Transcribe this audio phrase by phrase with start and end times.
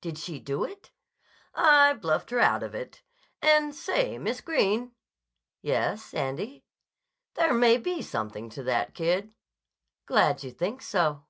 [0.00, 0.90] Did she do it?"
[1.54, 3.04] "I bluffed her out of it.
[3.40, 4.90] And say, Miss Greene!"
[5.62, 6.64] "Yes, Andy."
[7.34, 9.32] "There may be something to that kid."
[10.04, 11.26] "Glad you think so."